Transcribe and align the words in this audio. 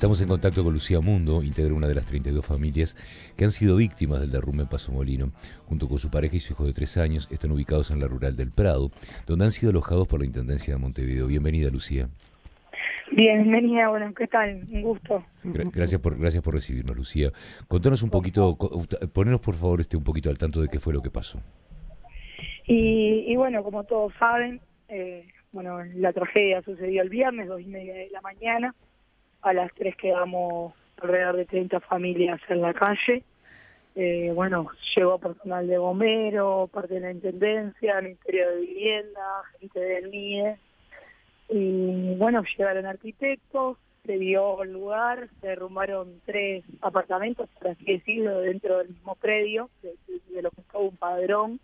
Estamos 0.00 0.22
en 0.22 0.28
contacto 0.28 0.64
con 0.64 0.72
Lucía 0.72 0.98
Mundo, 1.00 1.42
integra 1.42 1.74
una 1.74 1.86
de 1.86 1.94
las 1.94 2.06
32 2.06 2.46
familias 2.46 2.96
que 3.36 3.44
han 3.44 3.50
sido 3.50 3.76
víctimas 3.76 4.18
del 4.18 4.30
derrumbe 4.30 4.62
en 4.62 4.68
Paso 4.70 4.92
Molino. 4.92 5.30
Junto 5.66 5.90
con 5.90 5.98
su 5.98 6.10
pareja 6.10 6.36
y 6.36 6.40
su 6.40 6.54
hijo 6.54 6.64
de 6.64 6.72
tres 6.72 6.96
años, 6.96 7.28
están 7.30 7.52
ubicados 7.52 7.90
en 7.90 8.00
la 8.00 8.08
rural 8.08 8.34
del 8.34 8.50
Prado, 8.50 8.90
donde 9.26 9.44
han 9.44 9.50
sido 9.50 9.68
alojados 9.68 10.08
por 10.08 10.20
la 10.20 10.24
Intendencia 10.24 10.72
de 10.72 10.80
Montevideo. 10.80 11.26
Bienvenida, 11.26 11.68
Lucía. 11.68 12.08
Bienvenida, 13.12 13.90
bueno, 13.90 14.14
¿qué 14.14 14.26
tal? 14.26 14.66
Un 14.70 14.80
gusto. 14.80 15.22
gracias 15.44 16.00
por 16.00 16.18
gracias 16.18 16.42
por 16.42 16.54
recibirnos, 16.54 16.96
Lucía. 16.96 17.30
Contanos 17.68 18.02
un 18.02 18.08
poquito, 18.08 18.56
ponernos 19.12 19.42
por 19.42 19.54
favor 19.54 19.82
este 19.82 19.98
un 19.98 20.04
poquito 20.04 20.30
al 20.30 20.38
tanto 20.38 20.62
de 20.62 20.68
qué 20.68 20.80
fue 20.80 20.94
lo 20.94 21.02
que 21.02 21.10
pasó. 21.10 21.42
Y, 22.66 23.36
bueno, 23.36 23.62
como 23.62 23.84
todos 23.84 24.14
saben, 24.18 24.62
eh, 24.88 25.26
bueno, 25.52 25.84
la 25.96 26.14
tragedia 26.14 26.62
sucedió 26.62 27.02
el 27.02 27.10
viernes, 27.10 27.48
dos 27.48 27.60
y 27.60 27.66
media 27.66 27.92
de 27.92 28.08
la 28.08 28.22
mañana. 28.22 28.74
A 29.42 29.52
las 29.52 29.72
tres 29.74 29.96
quedamos 29.96 30.74
alrededor 31.00 31.36
de 31.36 31.46
30 31.46 31.80
familias 31.80 32.40
en 32.48 32.60
la 32.60 32.74
calle. 32.74 33.24
Eh, 33.96 34.30
bueno, 34.34 34.68
llegó 34.94 35.18
personal 35.18 35.66
de 35.66 35.78
bombero, 35.78 36.68
parte 36.72 36.94
de 36.94 37.00
la 37.00 37.10
Intendencia, 37.10 38.00
Ministerio 38.00 38.50
de 38.50 38.60
Vivienda, 38.60 39.42
gente 39.58 39.80
del 39.80 40.10
MIE. 40.10 40.56
Y 41.48 42.14
bueno, 42.14 42.44
llegaron 42.56 42.86
arquitectos, 42.86 43.78
se 44.06 44.16
vio 44.16 44.62
el 44.62 44.72
lugar, 44.72 45.28
se 45.40 45.48
derrumbaron 45.48 46.20
tres 46.24 46.64
apartamentos, 46.80 47.48
por 47.58 47.68
así 47.68 47.84
decirlo, 47.84 48.40
dentro 48.40 48.78
del 48.78 48.88
mismo 48.88 49.16
predio, 49.16 49.68
de, 49.82 50.42
lo 50.42 50.50
que 50.50 50.60
estaba 50.60 50.84
un 50.84 50.96
padrón. 50.96 51.60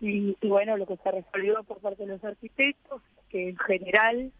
Y, 0.00 0.36
bueno, 0.42 0.76
lo 0.76 0.86
que 0.86 0.96
se 0.98 1.10
resolvió 1.10 1.62
por 1.64 1.78
parte 1.78 2.04
de 2.04 2.12
los 2.12 2.24
arquitectos, 2.24 3.02
que 3.30 3.48
en 3.48 3.56
general 3.58 4.32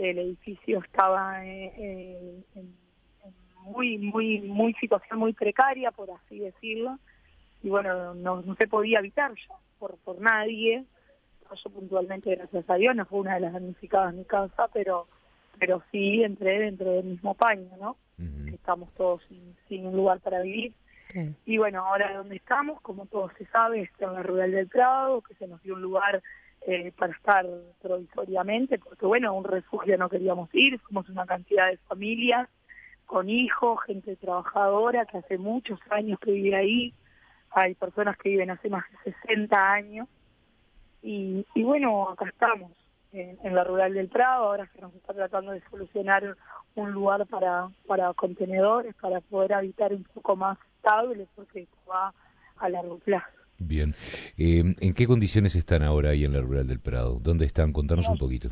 el 0.00 0.18
edificio 0.18 0.80
estaba 0.80 1.44
en, 1.44 2.44
muy, 3.62 3.98
muy, 3.98 4.40
muy 4.40 4.74
situación 4.74 5.18
muy 5.18 5.32
precaria, 5.32 5.90
por 5.90 6.10
así 6.10 6.38
decirlo, 6.38 6.98
y 7.62 7.68
bueno, 7.68 8.14
no, 8.14 8.42
no 8.42 8.54
se 8.56 8.66
podía 8.66 8.98
habitar 8.98 9.32
ya 9.34 9.54
por, 9.78 9.98
por 9.98 10.20
nadie. 10.20 10.84
Yo 11.64 11.70
puntualmente, 11.70 12.34
gracias 12.34 12.70
a 12.70 12.74
Dios, 12.76 12.94
no 12.94 13.04
fue 13.06 13.20
una 13.20 13.34
de 13.34 13.40
las 13.40 13.52
damnificadas 13.52 14.12
en 14.12 14.20
mi 14.20 14.24
casa, 14.24 14.68
pero 14.72 15.08
pero 15.60 15.82
sí 15.92 16.24
entré 16.24 16.58
dentro 16.58 16.90
del 16.90 17.04
mismo 17.04 17.34
paño, 17.34 17.68
¿no? 17.78 17.96
Estamos 18.52 18.92
todos 18.94 19.22
sin, 19.68 19.86
un 19.86 19.94
lugar 19.94 20.20
para 20.20 20.40
vivir. 20.40 20.72
Y 21.44 21.58
bueno, 21.58 21.84
ahora 21.84 22.16
donde 22.16 22.36
estamos, 22.36 22.80
como 22.80 23.06
todo 23.06 23.30
se 23.36 23.44
sabe, 23.46 23.82
está 23.82 24.06
en 24.06 24.14
la 24.14 24.22
Rural 24.22 24.52
del 24.52 24.68
Prado, 24.68 25.22
que 25.22 25.34
se 25.34 25.46
nos 25.46 25.62
dio 25.62 25.74
un 25.74 25.82
lugar 25.82 26.22
eh, 26.66 26.92
para 26.96 27.12
estar 27.12 27.46
provisoriamente, 27.80 28.78
porque 28.78 29.06
bueno, 29.06 29.34
un 29.34 29.44
refugio 29.44 29.96
no 29.98 30.08
queríamos 30.08 30.48
ir, 30.52 30.80
somos 30.86 31.08
una 31.08 31.26
cantidad 31.26 31.68
de 31.70 31.78
familias 31.88 32.48
con 33.06 33.28
hijos, 33.28 33.80
gente 33.86 34.14
trabajadora 34.16 35.06
que 35.06 35.18
hace 35.18 35.38
muchos 35.38 35.80
años 35.90 36.18
que 36.20 36.32
vive 36.32 36.56
ahí, 36.56 36.94
hay 37.50 37.74
personas 37.74 38.16
que 38.18 38.28
viven 38.28 38.50
hace 38.50 38.68
más 38.68 38.84
de 39.04 39.12
60 39.12 39.72
años, 39.72 40.08
y, 41.02 41.44
y 41.54 41.62
bueno, 41.62 42.10
acá 42.10 42.26
estamos, 42.28 42.70
en, 43.12 43.54
la 43.54 43.64
Rural 43.64 43.94
del 43.94 44.08
Prado, 44.08 44.44
ahora 44.44 44.68
se 44.72 44.80
nos 44.80 44.94
está 44.94 45.12
tratando 45.12 45.52
de 45.52 45.62
solucionar 45.68 46.36
un 46.74 46.92
lugar 46.92 47.26
para, 47.26 47.68
para 47.86 48.12
contenedores, 48.14 48.94
para 48.96 49.20
poder 49.20 49.54
habitar 49.54 49.92
un 49.92 50.04
poco 50.04 50.36
más 50.36 50.58
estable, 50.76 51.26
porque 51.34 51.66
va 51.88 52.14
a 52.58 52.68
largo 52.68 52.98
plazo. 52.98 53.39
Bien. 53.60 53.94
Eh, 54.38 54.74
¿En 54.80 54.94
qué 54.94 55.06
condiciones 55.06 55.54
están 55.54 55.82
ahora 55.82 56.10
ahí 56.10 56.24
en 56.24 56.32
la 56.32 56.40
Rural 56.40 56.66
del 56.66 56.80
Prado? 56.80 57.20
¿Dónde 57.20 57.44
están? 57.44 57.72
Contanos 57.72 58.08
un 58.08 58.18
poquito. 58.18 58.48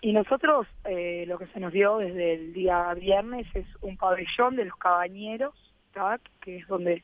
Y 0.00 0.12
nosotros 0.12 0.66
eh, 0.84 1.24
lo 1.26 1.38
que 1.38 1.48
se 1.48 1.58
nos 1.58 1.72
dio 1.72 1.98
desde 1.98 2.34
el 2.34 2.52
día 2.52 2.94
viernes 2.94 3.46
es 3.54 3.66
un 3.80 3.96
pabellón 3.96 4.54
de 4.54 4.66
los 4.66 4.76
cabañeros, 4.76 5.54
que 6.40 6.58
es 6.58 6.66
donde 6.68 7.02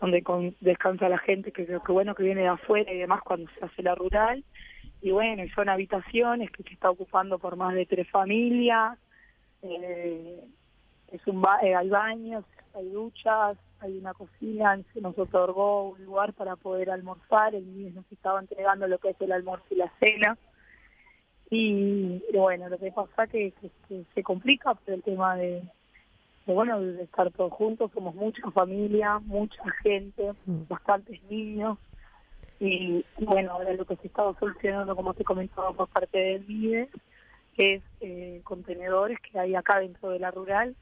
donde 0.00 0.24
descansa 0.60 1.10
la 1.10 1.18
gente, 1.18 1.52
que 1.52 1.66
creo 1.66 1.82
que 1.82 1.92
bueno 1.92 2.14
que 2.14 2.22
viene 2.22 2.42
de 2.42 2.48
afuera 2.48 2.90
y 2.90 2.98
demás 2.98 3.20
cuando 3.22 3.50
se 3.58 3.64
hace 3.64 3.82
la 3.82 3.94
rural. 3.94 4.44
Y 5.02 5.10
bueno, 5.10 5.42
son 5.54 5.68
habitaciones 5.68 6.50
que 6.50 6.62
se 6.62 6.72
está 6.72 6.88
ocupando 6.90 7.38
por 7.38 7.56
más 7.56 7.74
de 7.74 7.84
tres 7.84 8.08
familias. 8.08 8.98
Eh, 9.62 10.40
es 11.12 11.26
un 11.26 11.44
eh, 11.62 11.74
hay 11.74 11.88
baños, 11.90 12.44
hay 12.74 12.88
duchas, 12.88 13.58
hay 13.80 13.98
una 13.98 14.14
cocina, 14.14 14.78
se 14.92 15.00
nos 15.00 15.18
otorgó 15.18 15.90
un 15.90 16.04
lugar 16.04 16.32
para 16.34 16.56
poder 16.56 16.90
almorzar, 16.90 17.54
el 17.54 17.66
niño 17.66 17.92
nos 17.94 18.12
estaba 18.12 18.40
entregando 18.40 18.86
lo 18.86 18.98
que 18.98 19.10
es 19.10 19.20
el 19.20 19.32
almuerzo 19.32 19.66
y 19.70 19.76
la 19.76 19.92
cena. 19.98 20.38
Y, 21.50 22.22
bueno, 22.32 22.68
lo 22.68 22.78
que 22.78 22.92
pasa 22.92 23.26
que, 23.26 23.52
que, 23.88 24.04
se 24.14 24.22
complica 24.22 24.74
por 24.74 24.94
el 24.94 25.02
tema 25.02 25.36
de, 25.36 25.62
bueno, 26.46 26.80
de 26.80 27.02
estar 27.02 27.30
todos 27.32 27.52
juntos, 27.52 27.90
somos 27.92 28.14
mucha 28.14 28.48
familia, 28.52 29.18
mucha 29.18 29.62
gente, 29.82 30.32
mm. 30.46 30.62
bastantes 30.68 31.22
niños. 31.24 31.78
Y 32.60 33.04
bueno, 33.18 33.52
ahora 33.52 33.72
lo 33.72 33.84
que 33.86 33.96
se 33.96 34.06
estaba 34.06 34.38
solucionando, 34.38 34.94
como 34.94 35.14
te 35.14 35.24
comentaba 35.24 35.72
por 35.72 35.88
parte 35.88 36.18
del 36.18 36.46
MIDE, 36.46 36.88
es 37.56 37.82
eh, 38.00 38.40
contenedores 38.44 39.18
que 39.20 39.38
hay 39.38 39.54
acá 39.54 39.80
dentro 39.80 40.10
de 40.10 40.18
la 40.18 40.30
rural, 40.30 40.76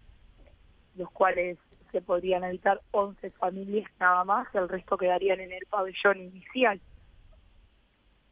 los 0.96 1.10
cuales 1.10 1.58
se 1.92 2.00
podrían 2.00 2.44
habitar 2.44 2.80
11 2.92 3.30
familias 3.32 3.90
nada 3.98 4.24
más, 4.24 4.46
el 4.54 4.68
resto 4.68 4.96
quedarían 4.96 5.40
en 5.40 5.52
el 5.52 5.66
pabellón 5.70 6.20
inicial. 6.20 6.80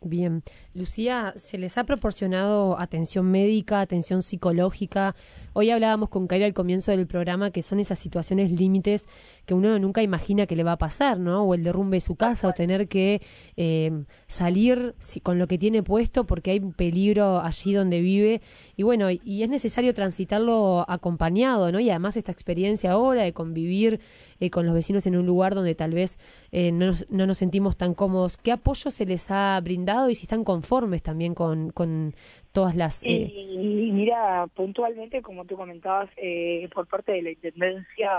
Bien. 0.03 0.43
Lucía, 0.75 1.33
¿se 1.37 1.59
les 1.59 1.79
ha 1.79 1.85
proporcionado 1.85 2.79
atención 2.79 3.31
médica, 3.31 3.81
atención 3.81 4.23
psicológica? 4.23 5.17
Hoy 5.53 5.71
hablábamos 5.71 6.11
con 6.11 6.27
Kaira 6.29 6.47
al 6.47 6.55
comienzo 6.55 6.93
del 6.93 7.07
programa 7.07 7.51
que 7.51 7.63
son 7.63 7.81
esas 7.81 7.99
situaciones 7.99 8.53
límites 8.53 9.09
que 9.47 9.55
uno 9.55 9.79
nunca 9.79 10.03
imagina 10.03 10.47
que 10.47 10.57
le 10.57 10.65
va 10.65 10.73
a 10.73 10.79
pasar, 10.79 11.19
¿no? 11.19 11.45
O 11.45 11.55
el 11.55 11.63
derrumbe 11.63 11.97
de 11.97 12.01
su 12.01 12.17
casa 12.17 12.49
o 12.49 12.53
tener 12.53 12.89
que 12.89 13.23
eh, 13.57 13.93
salir 14.27 14.95
con 15.23 15.39
lo 15.39 15.47
que 15.47 15.57
tiene 15.57 15.83
puesto 15.83 16.27
porque 16.27 16.51
hay 16.51 16.59
un 16.59 16.73
peligro 16.73 17.41
allí 17.41 17.73
donde 17.73 18.01
vive. 18.01 18.41
Y 18.77 18.83
bueno, 18.83 19.09
y 19.11 19.43
es 19.43 19.51
necesario 19.51 19.95
transitarlo 19.95 20.85
acompañado, 20.89 21.73
¿no? 21.73 21.81
Y 21.81 21.89
además 21.91 22.17
esta 22.17 22.33
experiencia 22.33 22.93
ahora 22.93 23.23
de 23.23 23.33
convivir 23.33 24.01
eh, 24.41 24.51
con 24.51 24.67
los 24.67 24.75
vecinos 24.75 25.07
en 25.07 25.17
un 25.17 25.25
lugar 25.25 25.55
donde 25.55 25.75
tal 25.75 25.95
vez 25.95 26.19
eh, 26.53 26.73
no, 26.73 26.87
nos, 26.87 27.11
no 27.11 27.27
nos 27.27 27.39
sentimos 27.39 27.77
tan 27.77 27.95
cómodos. 27.95 28.37
¿Qué 28.37 28.53
apoyo 28.53 28.91
se 28.91 29.07
les 29.07 29.31
ha 29.31 29.59
brindado 29.63 30.11
y 30.11 30.15
si 30.15 30.25
están 30.25 30.45
conformes 30.45 31.03
también 31.03 31.35
con, 31.35 31.71
con 31.71 32.15
todas 32.53 32.75
las... 32.75 33.03
Eh... 33.05 33.31
Y, 33.33 33.93
mira, 33.93 34.47
puntualmente, 34.55 35.23
como 35.23 35.45
tú 35.45 35.57
comentabas, 35.57 36.11
eh, 36.17 36.69
por 36.75 36.87
parte 36.87 37.13
de 37.13 37.23
la 37.23 37.31
Intendencia 37.31 38.11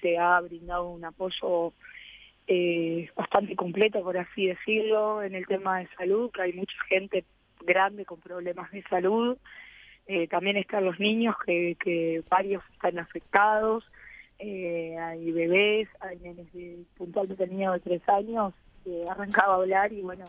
se 0.00 0.18
ha 0.18 0.40
brindado 0.40 0.88
un 0.88 1.04
apoyo 1.04 1.72
eh, 2.46 3.10
bastante 3.14 3.54
completo, 3.56 4.02
por 4.02 4.16
así 4.16 4.46
decirlo, 4.46 5.22
en 5.22 5.34
el 5.34 5.46
tema 5.46 5.80
de 5.80 5.88
salud, 5.96 6.30
que 6.30 6.42
hay 6.42 6.52
mucha 6.52 6.76
gente 6.88 7.24
grande 7.60 8.04
con 8.04 8.20
problemas 8.20 8.70
de 8.70 8.82
salud. 8.84 9.36
Eh, 10.06 10.26
también 10.28 10.56
están 10.56 10.84
los 10.84 10.98
niños, 10.98 11.36
que, 11.44 11.76
que 11.78 12.22
varios 12.30 12.62
están 12.72 12.98
afectados. 12.98 13.84
Eh, 14.38 14.96
hay 14.96 15.32
bebés, 15.32 15.88
hay 16.00 16.18
nenes 16.18 16.52
de, 16.52 16.84
puntualmente 16.96 17.46
niño 17.48 17.72
de 17.72 17.80
tres 17.80 18.08
años 18.08 18.54
que 18.84 19.04
arrancaba 19.08 19.54
a 19.54 19.56
hablar 19.56 19.92
y 19.92 20.00
bueno, 20.00 20.24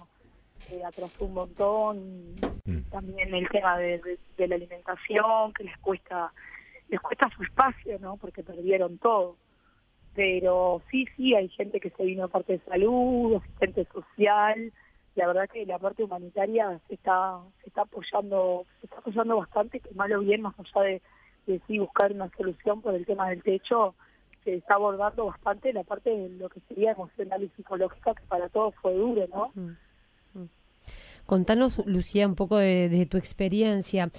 eh, 0.72 0.82
atrasó 0.84 1.26
un 1.26 1.34
montón. 1.34 2.36
Mm. 2.66 2.82
También 2.90 3.34
el 3.34 3.48
tema 3.50 3.78
de, 3.78 4.18
la 4.38 4.56
alimentación, 4.56 5.54
que 5.54 5.64
les 5.64 5.78
cuesta, 5.78 6.34
les 6.90 7.00
cuesta 7.00 7.30
su 7.36 7.44
espacio, 7.44 8.00
¿no? 8.00 8.18
Porque 8.18 8.44
perdieron 8.44 8.98
todo. 8.98 9.38
Pero 10.16 10.82
sí, 10.90 11.06
sí, 11.16 11.36
hay 11.36 11.50
gente 11.50 11.80
que 11.80 11.92
se 11.92 12.04
vino 12.04 12.26
a 12.26 12.28
parte 12.28 12.54
de 12.54 12.66
salud, 12.66 13.36
asistente 13.36 13.86
social. 13.94 14.74
La 15.16 15.28
verdad 15.28 15.50
que 15.50 15.66
la 15.66 15.80
parte 15.80 16.04
humanitaria 16.04 16.80
se 16.88 16.96
está, 16.96 17.40
se 17.62 17.70
está 17.70 17.82
apoyando, 17.84 18.66
se 18.80 18.88
está 18.88 19.00
apoyando 19.00 19.38
bastante, 19.38 19.80
que 19.80 19.94
malo 19.94 20.20
bien, 20.20 20.42
más 20.42 20.56
allá 20.60 20.82
de 20.86 21.02
que 21.46 21.62
sí 21.68 21.80
buscar 21.80 22.12
una 22.12 22.30
solución 22.38 22.82
por 22.82 22.94
el 22.94 23.06
tema 23.06 23.30
del 23.30 23.42
techo, 23.44 23.96
se 24.44 24.56
está 24.56 24.76
abordando 24.76 25.26
bastante 25.26 25.74
la 25.74 25.84
parte 25.84 26.10
de 26.10 26.30
lo 26.30 26.50
que 26.50 26.60
sería 26.62 26.92
emocional 26.92 27.44
y 27.44 27.50
psicológica, 27.50 28.14
que 28.14 28.24
para 28.28 28.50
todos 28.50 28.76
fue 28.82 28.94
duro, 28.94 29.26
¿no? 29.34 29.52
Mm. 29.56 29.76
Contanos, 31.30 31.86
Lucía, 31.86 32.28
un 32.28 32.34
poco 32.34 32.58
de, 32.58 33.06
tu 33.06 33.18
experiencia, 33.18 34.10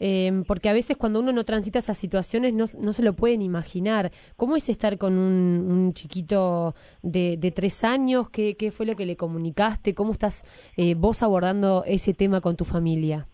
eh, 0.00 0.42
porque 0.48 0.68
a 0.68 0.72
veces 0.72 0.96
cuando 0.96 1.20
uno 1.20 1.30
no 1.30 1.44
transita 1.44 1.78
esas 1.78 1.96
situaciones 1.96 2.54
no, 2.54 2.64
no 2.80 2.92
se 2.92 3.04
lo 3.04 3.12
pueden 3.12 3.40
imaginar. 3.40 4.10
¿Cómo 4.34 4.56
es 4.56 4.68
estar 4.68 4.98
con 4.98 5.16
un, 5.16 5.92
chiquito 5.92 6.74
de, 7.02 7.52
tres 7.54 7.84
años? 7.84 8.30
¿Qué, 8.30 8.56
¿Qué, 8.56 8.72
fue 8.72 8.84
lo 8.84 8.96
que 8.96 9.06
le 9.06 9.16
comunicaste? 9.16 9.94
¿Cómo 9.94 10.10
estás 10.10 10.42
eh, 10.76 10.96
vos 10.96 11.22
abordando 11.22 11.84
ese 11.86 12.14
tema 12.14 12.40
con 12.40 12.56
tu 12.56 12.64
familia? 12.64 13.28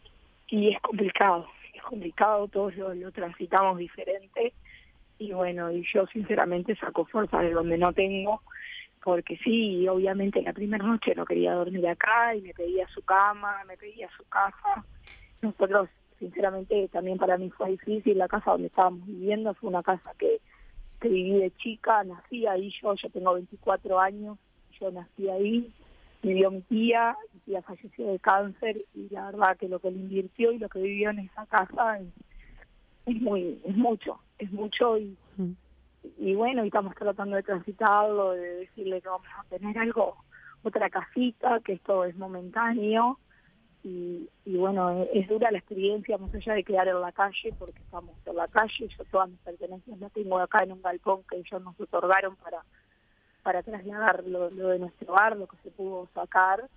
Y 0.49 0.69
es 0.69 0.79
complicado, 0.82 1.46
complicado, 1.88 2.49
todos 2.49 2.75
lo, 2.76 3.12
transitamos 3.12 3.79
diferente 3.79 4.52
y 5.19 5.32
bueno, 5.32 5.73
y 5.73 5.84
yo 5.90 6.06
sinceramente 6.08 6.76
saco 6.76 7.06
fuerza 7.06 7.38
de 7.40 7.52
donde 7.52 7.79
no 7.79 7.94
tengo, 7.94 8.43
porque 9.02 9.37
sí, 9.38 9.87
obviamente 9.88 10.43
la 10.43 10.52
primera 10.52 10.87
noche 10.87 11.14
no 11.14 11.25
quería 11.25 11.54
dormir 11.54 11.87
acá 11.88 12.34
y 12.34 12.43
me 12.43 12.54
pedía 12.54 12.87
su 12.88 13.02
cama, 13.02 13.62
me 13.66 13.76
pedía 13.76 14.08
su 14.16 14.25
casa. 14.25 14.84
Nosotros 15.40 15.88
sinceramente 16.19 16.88
también 16.88 17.19
para 17.19 17.37
mí 17.37 17.50
fue 17.50 17.70
difícil. 17.70 18.19
La 18.19 18.28
casa 18.28 18.52
donde 18.52 18.69
estábamos 18.69 19.06
viviendo 19.06 19.54
fue 19.54 19.70
una 19.70 19.82
casa 19.82 20.12
que, 20.19 20.40
que 21.00 21.08
viví 21.08 21.32
de 21.38 21.50
chica, 21.56 22.04
nací 22.04 22.46
ahí 22.46 22.72
yo, 22.81 22.94
yo 22.94 23.10
tengo 23.10 23.34
24 23.34 23.99
años, 23.99 24.38
yo 24.81 24.90
nací 24.93 25.28
ahí, 25.28 25.72
vivió 26.22 26.50
mi 26.52 26.62
tía, 26.62 27.16
mi 27.34 27.40
tía 27.40 27.62
falleció 27.62 28.06
de 28.06 28.19
cáncer 28.20 28.84
y 28.94 29.08
la 29.10 29.26
verdad 29.26 29.56
que 29.56 29.69
lo 29.69 29.81
que 29.81 29.90
le 29.90 29.98
invirtió 29.98 30.52
y 30.52 30.58
lo 30.58 30.69
que 30.69 30.81
vivió 30.81 31.10
en 31.10 31.19
esa 31.20 31.44
casa 31.46 31.98
es, 33.06 33.20
muy, 33.20 33.60
es 33.64 33.76
mucho, 33.76 34.20
es 34.38 34.52
mucho 34.52 34.96
y, 34.96 35.16
y 36.19 36.34
bueno, 36.34 36.64
y 36.64 36.69
estamos 36.69 36.94
tratando 36.94 37.37
de 37.37 37.43
transitarlo, 37.43 38.32
de 38.32 38.54
decirle 38.56 39.00
que 39.00 39.08
vamos 39.08 39.26
a 39.38 39.44
tener 39.44 39.78
algo, 39.78 40.16
otra 40.62 40.90
casita, 40.90 41.60
que 41.60 41.75
esto 41.75 42.04
es 42.04 42.16
momentáneo. 42.16 43.19
Y, 43.84 44.28
y 44.44 44.56
bueno, 44.56 45.06
es, 45.12 45.28
dura 45.28 45.50
la 45.50 45.58
experiencia, 45.58 46.16
más 46.16 46.32
allá 46.34 46.54
de 46.54 46.62
quedar 46.62 46.87
en 46.87 47.00
la 47.00 47.10
calle, 47.10 47.52
porque 47.58 47.81
estamos 47.81 48.14
en 48.25 48.37
la 48.37 48.46
calle, 48.46 48.88
yo 48.88 49.04
todas 49.10 49.28
mis 49.28 49.40
pertenencias 49.40 49.99
las 49.99 50.12
tengo 50.12 50.38
acá 50.38 50.62
en 50.62 50.72
un 50.72 50.82
balcón 50.82 51.22
que 51.28 51.38
ellos 51.38 51.62
nos 51.62 51.78
otorgaron 51.81 52.37
para 52.37 52.62
para 53.43 53.62
trasladar 53.62 54.25
lo, 54.25 54.50
de 54.50 54.78
nuestro 54.78 55.12
hogar, 55.12 55.37
lo 55.37 55.46
que 55.46 55.56
se 55.62 55.70
pudo 55.70 56.08
sacar. 56.14 56.69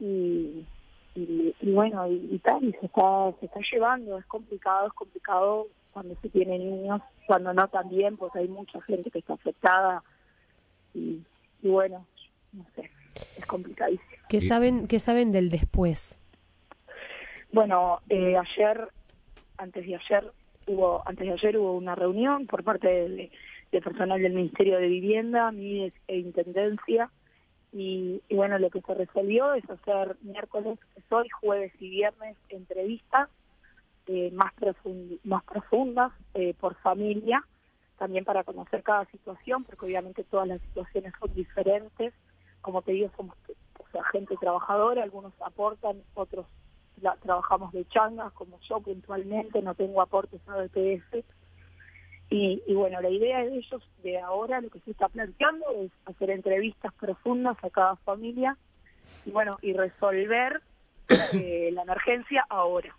Y, 0.00 0.66
y, 1.14 1.54
bueno, 1.72 2.08
y, 2.08 2.38
tal, 2.42 2.64
y 2.64 2.72
se 2.72 2.86
está, 2.86 3.32
se 3.38 3.46
está 3.46 3.60
llevando, 3.70 4.18
es 4.18 4.26
complicado, 4.26 4.88
es 4.88 4.92
complicado 4.94 5.68
cuando 5.94 6.16
se 6.20 6.28
tiene 6.28 6.58
niños, 6.58 7.00
cuando 7.26 7.54
no 7.54 7.68
también, 7.68 8.16
porque 8.16 8.40
hay 8.40 8.48
mucha 8.48 8.80
gente 8.82 9.10
que 9.10 9.20
está 9.20 9.34
afectada 9.34 10.02
y, 10.92 11.22
y 11.62 11.68
bueno, 11.68 12.04
no 12.52 12.66
sé, 12.74 12.90
es 13.38 13.46
complicadísimo. 13.46 14.10
¿Qué 14.28 14.40
saben, 14.40 14.88
qué 14.88 14.98
saben 14.98 15.32
del 15.32 15.48
después? 15.48 16.20
Bueno, 17.52 18.00
eh, 18.08 18.36
ayer, 18.36 18.88
antes 19.56 19.86
de 19.86 19.94
ayer, 19.94 20.32
hubo, 20.66 21.02
antes 21.06 21.26
de 21.26 21.32
ayer 21.32 21.56
hubo 21.56 21.76
una 21.76 21.94
reunión 21.94 22.48
por 22.48 22.64
parte 22.64 22.88
de, 22.88 23.30
personal 23.80 24.20
del 24.20 24.32
Ministerio 24.32 24.78
de 24.78 24.88
Vivienda, 24.88 25.52
mi 25.52 25.92
e 26.08 26.18
Intendencia, 26.18 27.10
y, 27.72 28.22
bueno, 28.30 28.58
lo 28.58 28.70
que 28.70 28.80
se 28.80 28.94
resolvió 28.94 29.54
es 29.54 29.68
hacer 29.68 30.16
miércoles, 30.22 30.78
hoy, 31.10 31.28
jueves 31.40 31.72
y 31.80 31.90
viernes 31.90 32.36
entrevistas 32.48 33.28
eh, 34.06 34.30
más, 34.32 34.52
más 35.24 35.44
profundas 35.44 36.12
eh, 36.34 36.54
por 36.58 36.74
familia, 36.76 37.44
también 37.98 38.24
para 38.24 38.44
conocer 38.44 38.82
cada 38.82 39.04
situación, 39.06 39.64
porque 39.64 39.86
obviamente 39.86 40.24
todas 40.24 40.48
las 40.48 40.60
situaciones 40.62 41.12
son 41.18 41.34
diferentes. 41.34 42.12
Como 42.60 42.82
te 42.82 42.92
digo, 42.92 43.10
somos 43.16 43.36
gente 44.10 44.36
trabajadora, 44.36 45.02
algunos 45.02 45.32
aportan, 45.40 46.02
otros 46.14 46.46
trabajamos 47.22 47.72
de 47.72 47.86
changas, 47.88 48.32
como 48.32 48.58
yo 48.68 48.80
puntualmente, 48.80 49.60
no 49.62 49.74
tengo 49.74 50.00
aportes 50.00 50.40
a 50.48 50.56
BPS. 50.56 51.24
Y, 52.30 52.62
y, 52.66 52.74
bueno, 52.74 53.00
la 53.00 53.10
idea 53.10 53.44
de 53.44 53.56
ellos 53.56 53.82
de 54.02 54.18
ahora, 54.18 54.60
lo 54.60 54.70
que 54.70 54.80
se 54.80 54.92
está 54.92 55.08
planteando 55.08 55.66
es 55.82 55.92
hacer 56.06 56.30
entrevistas 56.30 56.92
profundas 56.94 57.56
a 57.62 57.70
cada 57.70 57.96
familia 57.96 58.56
y 59.26 59.30
bueno, 59.30 59.58
y 59.60 59.72
resolver 59.72 60.62
eh, 61.32 61.70
la 61.72 61.82
emergencia 61.82 62.44
ahora. 62.48 62.96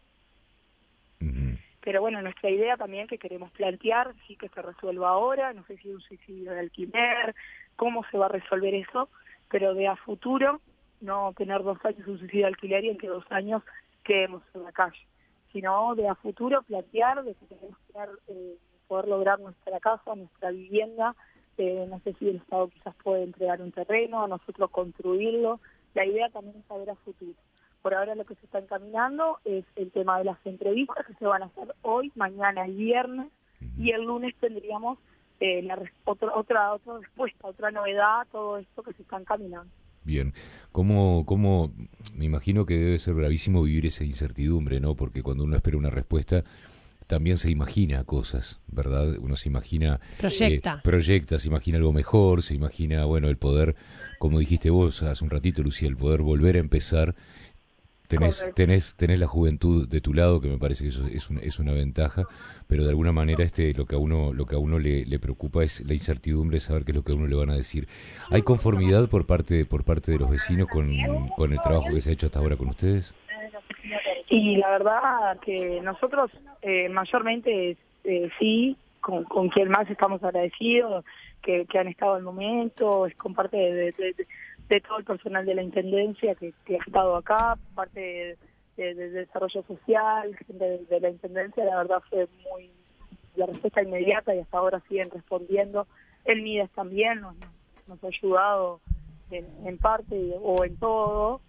Pero 1.85 2.01
bueno, 2.01 2.19
nuestra 2.19 2.49
idea 2.49 2.77
también 2.77 3.07
que 3.07 3.19
queremos 3.19 3.51
plantear, 3.51 4.15
sí 4.27 4.35
que 4.35 4.49
se 4.49 4.61
resuelva 4.63 5.09
ahora, 5.09 5.53
no 5.53 5.63
sé 5.65 5.77
si 5.77 5.89
un 5.89 6.01
suicidio 6.01 6.51
de 6.51 6.61
alquiler, 6.61 7.35
cómo 7.75 8.03
se 8.09 8.17
va 8.17 8.25
a 8.25 8.29
resolver 8.29 8.73
eso, 8.73 9.07
pero 9.51 9.75
de 9.75 9.87
a 9.87 9.95
futuro 9.95 10.61
no 10.99 11.31
tener 11.37 11.61
dos 11.61 11.77
años 11.85 12.07
un 12.07 12.17
suicidio 12.17 12.45
de 12.45 12.53
alquiler 12.53 12.85
y 12.85 12.89
en 12.89 12.97
que 12.97 13.07
dos 13.07 13.23
años 13.29 13.61
quedemos 14.03 14.41
en 14.55 14.63
la 14.63 14.71
calle, 14.71 15.05
sino 15.53 15.93
de 15.93 16.07
a 16.07 16.15
futuro 16.15 16.63
plantear 16.63 17.23
de 17.23 17.35
que 17.35 17.45
queremos 17.45 17.77
eh, 18.29 18.57
poder 18.87 19.07
lograr 19.07 19.39
nuestra 19.39 19.79
casa, 19.79 20.15
nuestra 20.15 20.49
vivienda, 20.49 21.15
eh, 21.59 21.85
no 21.87 21.99
sé 21.99 22.13
si 22.13 22.29
el 22.29 22.37
Estado 22.37 22.67
quizás 22.69 22.95
puede 23.03 23.21
entregar 23.21 23.61
un 23.61 23.71
terreno, 23.71 24.23
a 24.23 24.27
nosotros 24.27 24.71
construirlo, 24.71 25.59
la 25.93 26.03
idea 26.03 26.29
también 26.29 26.57
es 26.57 26.65
saber 26.65 26.89
a 26.89 26.95
futuro. 26.95 27.35
Por 27.85 27.93
ahora 27.93 28.15
lo 28.15 28.25
que 28.25 28.33
se 28.33 28.47
está 28.47 28.57
encaminando 28.57 29.37
es 29.45 29.63
el 29.75 29.91
tema 29.91 30.17
de 30.17 30.23
las 30.23 30.43
entrevistas 30.43 31.05
que 31.05 31.13
se 31.13 31.25
van 31.27 31.43
a 31.43 31.45
hacer 31.45 31.67
hoy, 31.83 32.11
mañana 32.15 32.67
y 32.67 32.73
viernes, 32.73 33.27
y 33.77 33.91
el 33.91 34.05
lunes 34.05 34.33
tendríamos 34.39 34.97
eh, 35.39 35.61
la, 35.61 35.79
otra, 36.05 36.33
otra, 36.33 36.73
otra 36.73 36.97
respuesta, 36.97 37.47
otra 37.47 37.69
novedad, 37.69 38.25
todo 38.31 38.57
esto 38.57 38.81
que 38.81 38.91
se 38.93 39.03
está 39.03 39.19
encaminando. 39.19 39.71
Bien, 40.03 40.33
¿Cómo, 40.71 41.27
¿cómo, 41.27 41.73
me 42.15 42.25
imagino 42.25 42.65
que 42.65 42.75
debe 42.75 42.97
ser 42.97 43.13
bravísimo 43.13 43.61
vivir 43.61 43.85
esa 43.85 44.03
incertidumbre, 44.03 44.79
¿no? 44.79 44.95
Porque 44.95 45.21
cuando 45.21 45.43
uno 45.43 45.55
espera 45.55 45.77
una 45.77 45.91
respuesta, 45.91 46.43
también 47.05 47.37
se 47.37 47.51
imagina 47.51 48.03
cosas, 48.03 48.59
¿verdad? 48.65 49.15
Uno 49.19 49.35
se 49.35 49.47
imagina... 49.47 49.99
Proyecta. 50.17 50.77
Eh, 50.77 50.81
proyecta, 50.83 51.37
se 51.37 51.49
imagina 51.49 51.77
algo 51.77 51.93
mejor, 51.93 52.41
se 52.41 52.55
imagina, 52.55 53.05
bueno, 53.05 53.27
el 53.27 53.37
poder, 53.37 53.75
como 54.17 54.39
dijiste 54.39 54.71
vos 54.71 55.03
hace 55.03 55.23
un 55.23 55.29
ratito, 55.29 55.61
Lucía, 55.61 55.87
el 55.87 55.97
poder 55.97 56.23
volver 56.23 56.55
a 56.55 56.59
empezar 56.59 57.15
tenés, 58.07 58.45
tenés, 58.55 58.95
tenés 58.95 59.19
la 59.19 59.27
juventud 59.27 59.87
de 59.87 60.01
tu 60.01 60.13
lado, 60.13 60.41
que 60.41 60.47
me 60.47 60.57
parece 60.57 60.83
que 60.83 60.89
eso 60.89 61.05
es, 61.07 61.29
es 61.41 61.59
una 61.59 61.73
ventaja, 61.73 62.23
pero 62.67 62.83
de 62.83 62.89
alguna 62.89 63.11
manera 63.11 63.43
este 63.43 63.73
lo 63.73 63.85
que 63.85 63.95
a 63.95 63.97
uno, 63.97 64.33
lo 64.33 64.45
que 64.45 64.55
a 64.55 64.59
uno 64.59 64.79
le, 64.79 65.05
le, 65.05 65.19
preocupa 65.19 65.63
es 65.63 65.85
la 65.85 65.93
incertidumbre, 65.93 66.59
saber 66.59 66.83
qué 66.83 66.91
es 66.91 66.95
lo 66.95 67.03
que 67.03 67.11
a 67.11 67.15
uno 67.15 67.27
le 67.27 67.35
van 67.35 67.49
a 67.49 67.55
decir. 67.55 67.87
¿Hay 68.29 68.41
conformidad 68.41 69.09
por 69.09 69.25
parte, 69.25 69.65
por 69.65 69.83
parte 69.83 70.11
de 70.11 70.19
los 70.19 70.29
vecinos 70.29 70.67
con, 70.67 70.91
con 71.35 71.53
el 71.53 71.59
trabajo 71.61 71.93
que 71.93 72.01
se 72.01 72.09
ha 72.09 72.13
hecho 72.13 72.27
hasta 72.27 72.39
ahora 72.39 72.57
con 72.57 72.69
ustedes? 72.69 73.13
Y 74.29 74.57
la 74.57 74.69
verdad 74.71 75.39
que 75.39 75.81
nosotros 75.81 76.31
eh, 76.61 76.89
mayormente 76.89 77.77
eh, 78.03 78.29
sí, 78.39 78.77
con, 78.99 79.23
con 79.25 79.49
quien 79.49 79.69
más 79.69 79.89
estamos 79.89 80.23
agradecidos, 80.23 81.05
que, 81.41 81.65
que 81.65 81.77
han 81.77 81.87
estado 81.87 82.15
al 82.15 82.23
momento, 82.23 83.05
es 83.05 83.15
con 83.15 83.35
parte 83.35 83.57
de 83.57 83.91
de 83.91 84.27
todo 84.67 84.97
el 84.97 85.05
personal 85.05 85.45
de 85.45 85.55
la 85.55 85.63
Intendencia 85.63 86.35
que, 86.35 86.53
ha 86.69 86.83
estado 86.83 87.15
acá, 87.15 87.57
parte 87.73 88.37
de, 88.77 88.95
desarrollo 88.95 89.63
social, 89.63 90.35
gente 90.35 90.85
de, 90.89 90.99
la 90.99 91.09
Intendencia, 91.09 91.63
la 91.65 91.77
verdad 91.77 92.01
fue 92.09 92.27
muy 92.49 92.71
la 93.35 93.45
respuesta 93.47 93.81
inmediata 93.81 94.33
y 94.33 94.39
hasta 94.39 94.57
ahora 94.57 94.81
siguen 94.87 95.11
respondiendo. 95.11 95.87
El 96.23 96.41
MIDES 96.41 96.71
también 96.71 97.21
nos, 97.21 97.35
nos 97.87 98.03
ha 98.03 98.07
ayudado 98.07 98.79
en, 99.31 99.77
parte 99.77 100.35
o 100.41 100.63
en 100.63 100.77
todo, 100.77 101.41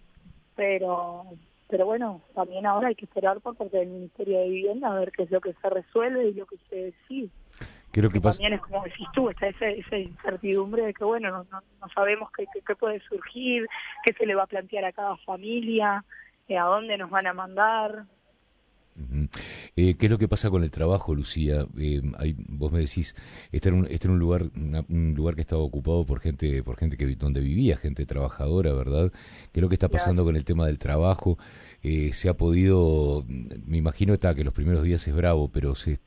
pero 0.55 1.25
pero 1.69 1.85
bueno, 1.85 2.21
también 2.33 2.65
ahora 2.65 2.87
hay 2.87 2.95
que 2.95 3.03
esperar 3.03 3.41
por 3.41 3.57
parte 3.57 3.77
del 3.77 3.89
Ministerio 3.89 4.39
de 4.39 4.49
Vivienda 4.49 4.89
a 4.89 4.99
ver 4.99 5.11
qué 5.11 5.23
es 5.23 5.31
lo 5.31 5.41
que 5.41 5.53
se 5.53 5.69
resuelve 5.69 6.29
y 6.29 6.33
lo 6.33 6.45
que 6.45 6.55
se 6.69 6.75
decide. 6.75 7.29
Creo 7.97 8.11
que 8.11 8.19
También 8.19 8.53
es 8.53 8.61
como 8.61 8.83
decís 8.83 9.07
tú, 9.11 9.27
está 9.27 9.47
esa, 9.47 9.69
esa 9.69 9.97
incertidumbre 9.97 10.85
de 10.85 10.93
que, 10.93 11.03
bueno, 11.03 11.31
no, 11.31 11.47
no, 11.49 11.89
sabemos 11.95 12.29
qué, 12.37 12.45
qué, 12.63 12.75
puede 12.75 12.99
surgir, 12.99 13.67
qué 14.03 14.13
se 14.13 14.27
le 14.27 14.35
va 14.35 14.43
a 14.43 14.45
plantear 14.45 14.85
a 14.85 14.91
cada 14.91 15.17
familia, 15.17 16.05
eh, 16.47 16.59
a 16.59 16.65
dónde 16.65 16.95
nos 16.99 17.09
van 17.09 17.25
a 17.25 17.33
mandar. 17.33 18.05
Eh, 19.75 19.95
¿Qué 19.95 20.05
es 20.05 20.11
lo 20.11 20.19
que 20.19 20.27
pasa 20.27 20.51
con 20.51 20.63
el 20.63 20.69
trabajo, 20.69 21.15
Lucía? 21.15 21.65
Eh, 21.79 22.03
hay, 22.19 22.35
vos 22.37 22.71
me 22.71 22.81
decís, 22.81 23.15
está 23.51 23.69
en 23.69 23.75
un, 23.75 23.87
está 23.87 24.07
en 24.07 24.13
un 24.13 24.19
lugar 24.19 24.43
un 24.89 25.13
lugar 25.15 25.33
que 25.33 25.41
estaba 25.41 25.63
ocupado 25.63 26.05
por 26.05 26.19
gente 26.19 26.61
por 26.61 26.77
gente 26.77 26.97
que 26.97 27.15
donde 27.15 27.41
vivía, 27.41 27.77
gente 27.77 28.05
trabajadora, 28.05 28.73
¿verdad? 28.73 29.11
¿Qué 29.51 29.59
es 29.59 29.61
lo 29.61 29.69
que 29.69 29.75
está 29.75 29.89
pasando 29.89 30.23
con 30.23 30.35
el 30.35 30.45
tema 30.45 30.67
del 30.67 30.77
trabajo? 30.77 31.39
Eh, 31.81 32.13
se 32.13 32.29
ha 32.29 32.35
podido, 32.35 33.25
me 33.27 33.77
imagino 33.77 34.13
está 34.13 34.35
que 34.35 34.43
los 34.43 34.53
primeros 34.53 34.83
días 34.83 35.07
es 35.07 35.15
bravo, 35.15 35.49
pero 35.49 35.73
se, 35.73 35.99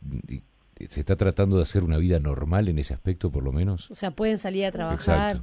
se 0.88 1.00
está 1.00 1.16
tratando 1.16 1.56
de 1.56 1.62
hacer 1.62 1.84
una 1.84 1.98
vida 1.98 2.18
normal 2.18 2.68
en 2.68 2.78
ese 2.78 2.94
aspecto, 2.94 3.30
por 3.30 3.42
lo 3.42 3.52
menos. 3.52 3.90
O 3.90 3.94
sea, 3.94 4.10
pueden 4.10 4.38
salir 4.38 4.64
a 4.64 4.72
trabajar. 4.72 5.38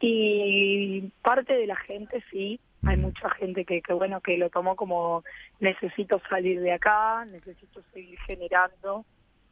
Y 0.00 1.12
parte 1.22 1.54
de 1.54 1.66
la 1.66 1.76
gente 1.76 2.22
sí, 2.30 2.58
hay 2.84 2.96
mucha 2.96 3.30
gente 3.30 3.64
que, 3.64 3.80
que, 3.80 3.92
bueno, 3.92 4.20
que 4.20 4.36
lo 4.36 4.50
tomó 4.50 4.74
como 4.74 5.22
necesito 5.60 6.20
salir 6.28 6.60
de 6.60 6.72
acá, 6.72 7.24
necesito 7.24 7.80
seguir 7.92 8.18
generando 8.26 9.04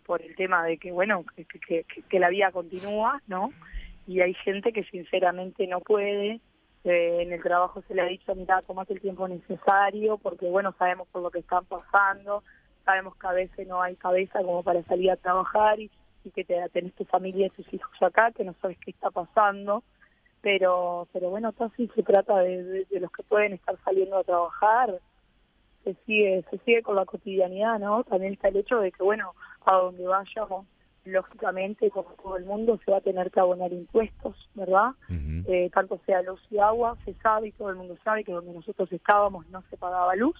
por 0.05 0.21
el 0.23 0.35
tema 0.35 0.65
de 0.65 0.79
que, 0.79 0.91
bueno, 0.91 1.25
que, 1.37 1.45
que, 1.45 1.85
que 1.85 2.19
la 2.19 2.29
vida 2.31 2.51
continúa, 2.51 3.23
¿no? 3.29 3.53
Y 4.09 4.21
hay 4.21 4.35
gente 4.35 4.73
que 4.73 4.83
sinceramente 4.85 5.69
no 5.69 5.79
puede, 5.79 6.41
eh, 6.85 7.19
en 7.21 7.33
el 7.33 7.43
trabajo 7.43 7.83
se 7.87 7.95
le 7.95 8.03
ha 8.03 8.07
dicho, 8.07 8.35
mira, 8.35 8.63
tomate 8.63 8.95
el 8.95 9.01
tiempo 9.01 9.29
necesario, 9.29 10.19
porque, 10.19 10.47
bueno, 10.47 10.75
sabemos 10.79 11.07
por 11.09 11.23
lo 11.23 11.31
que 11.31 11.41
están 11.41 11.65
pasando, 11.67 12.43
sabemos 12.91 13.15
que 13.17 13.27
a 13.27 13.33
veces 13.33 13.69
no 13.69 13.81
hay 13.81 13.95
cabeza 13.95 14.41
como 14.43 14.65
para 14.65 14.83
salir 14.83 15.13
a 15.13 15.17
trabajar 15.17 15.79
y, 15.79 15.91
que 16.35 16.45
te, 16.45 16.57
tenés 16.71 16.93
tu 16.95 17.05
familia 17.05 17.47
y 17.47 17.51
tus 17.51 17.73
hijos 17.73 17.91
acá, 18.03 18.33
que 18.33 18.45
no 18.45 18.55
sabes 18.61 18.79
qué 18.85 18.91
está 18.91 19.11
pasando, 19.11 19.85
pero 20.43 21.07
pero 21.13 21.31
bueno, 21.31 21.53
casi 21.53 21.87
se 21.89 22.03
trata 22.03 22.39
de, 22.41 22.87
los 22.91 23.13
que 23.13 23.23
pueden 23.23 23.53
estar 23.53 23.77
saliendo 23.85 24.19
a 24.19 24.25
trabajar, 24.25 25.01
se 25.85 25.95
sigue, 26.05 26.45
se 26.51 26.59
sigue 26.59 26.83
con 26.83 26.97
la 26.97 27.07
cotidianidad, 27.07 27.79
¿no? 27.79 28.03
También 28.05 28.35
está 28.35 28.49
el 28.49 28.57
hecho 28.57 28.81
de 28.81 28.91
que, 28.91 29.03
bueno, 29.03 29.35
a 29.65 29.77
donde 29.77 30.05
vayamos, 30.07 30.67
lógicamente, 31.05 31.91
como 31.91 32.11
todo 32.23 32.37
el 32.37 32.45
mundo, 32.45 32.79
se 32.85 32.91
va 32.91 32.99
a 32.99 33.03
tener 33.03 33.31
que 33.31 33.41
abonar 33.41 33.73
impuestos, 33.73 34.51
¿verdad? 34.55 34.91
eh, 35.47 35.71
tanto 35.73 35.99
sea 36.05 36.23
luz 36.23 36.41
y 36.51 36.59
agua, 36.59 36.99
se 37.05 37.15
sabe 37.15 37.49
y 37.49 37.53
todo 37.53 37.71
el 37.71 37.77
mundo 37.77 37.97
sabe 38.05 38.25
que 38.25 38.33
donde 38.33 38.53
nosotros 38.53 38.93
estábamos 38.93 39.49
no 39.49 39.63
se 39.71 39.77
pagaba 39.77 40.15
luz, 40.17 40.37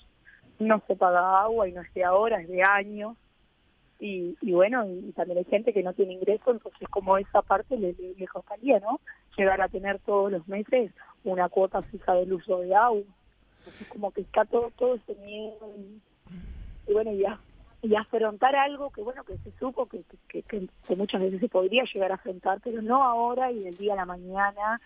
no 0.61 0.83
se 0.87 0.95
paga 0.95 1.43
agua 1.43 1.69
y 1.69 1.73
no 1.73 1.81
es 1.81 1.93
de 1.95 2.05
ahora, 2.05 2.41
es 2.41 2.49
de 2.49 2.63
años. 2.63 3.17
Y, 3.99 4.37
y 4.41 4.53
bueno, 4.53 4.87
y, 4.87 5.13
también 5.13 5.39
hay 5.39 5.45
gente 5.45 5.73
que 5.73 5.83
no 5.83 5.93
tiene 5.93 6.15
ingreso, 6.15 6.51
entonces 6.53 6.89
como 6.89 7.19
esa 7.19 7.43
parte 7.43 7.77
le, 7.77 7.95
le, 7.95 8.29
costaría, 8.29 8.81
¿no? 8.81 9.01
Llegar 9.37 9.61
a 9.61 9.69
tener 9.69 9.99
todos 10.01 10.33
los 10.33 10.47
meses 10.49 10.93
una 11.25 11.49
cuota 11.49 11.83
fija 11.83 12.15
del 12.15 12.33
uso 12.33 12.61
de 12.61 12.75
agua. 12.75 13.03
Entonces 13.59 13.89
como 13.89 14.11
que 14.11 14.23
está 14.23 14.45
todo, 14.45 14.71
todo 14.77 14.95
ese 14.95 15.15
miedo 15.17 15.75
y, 16.87 16.93
bueno, 16.93 17.13
ya 17.13 17.39
y 17.83 17.95
afrontar 17.95 18.55
algo 18.57 18.91
que 18.91 19.01
bueno 19.01 19.25
que 19.25 19.39
se 19.39 19.53
supo 19.53 19.87
que, 19.87 20.03
que, 20.29 20.69
muchas 20.95 21.19
veces 21.19 21.41
se 21.41 21.49
podría 21.49 21.85
llegar 21.85 22.13
a 22.13 22.17
afrontar 22.17 22.61
pero 22.63 22.83
no 22.83 23.03
ahora 23.03 23.51
y 23.51 23.61
del 23.61 23.79
día 23.79 23.95
a 23.95 23.97
la 23.97 24.05
mañana 24.05 24.79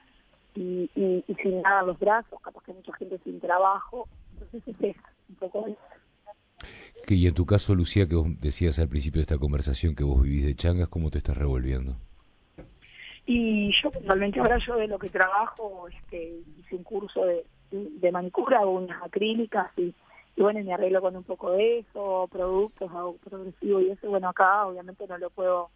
y, 0.54 0.88
sin 0.95 1.62
nada 1.62 1.81
en 1.81 1.87
los 1.88 1.99
brazos 1.99 2.40
capaz 2.40 2.62
que 2.62 2.73
mucha 2.73 2.93
gente 2.93 3.19
sin 3.25 3.40
trabajo 3.40 4.07
entonces 4.35 4.62
es 4.81 4.97
un 5.35 5.49
poco 5.49 5.67
eso 5.67 5.79
que, 7.05 7.14
y 7.14 7.26
en 7.26 7.35
tu 7.35 7.47
caso, 7.47 7.75
Lucía, 7.75 8.09
que 8.09 8.14
vos 8.14 8.26
decías 8.41 8.79
al 8.79 8.88
principio 8.88 9.19
de 9.19 9.23
esta 9.23 9.38
conversación 9.38 9.95
que 9.95 10.05
vos 10.05 10.23
vivís 10.23 10.45
de 10.45 10.55
changas, 10.55 10.88
¿cómo 10.88 11.11
te 11.11 11.19
estás 11.19 11.37
revolviendo? 11.37 11.97
Y 13.26 13.73
yo 13.83 13.91
puntualmente 13.91 14.41
ahora 14.41 14.59
yo 14.59 14.76
de 14.76 14.88
lo 14.88 14.99
que 14.99 15.09
trabajo, 15.09 15.88
este, 15.88 16.41
hice 16.59 16.76
un 16.76 16.83
curso 16.83 17.25
de, 17.25 17.45
de 17.71 18.12
manicura, 18.12 18.67
unas 18.67 19.03
acrílicas 19.03 19.71
y, 19.76 19.95
y 20.37 20.43
bueno, 20.43 20.62
me 20.62 20.75
arreglo 20.75 21.00
con 21.00 21.17
un 21.17 21.25
poco 21.25 21.53
de 21.53 21.81
eso, 21.81 22.29
productos, 22.31 22.91
hago 22.91 23.17
progresivo 23.17 23.81
y 23.81 23.91
eso, 23.91 24.09
bueno, 24.09 24.29
acá 24.29 24.67
obviamente 24.67 25.07
no 25.07 25.19
lo 25.19 25.31
puedo 25.31 25.71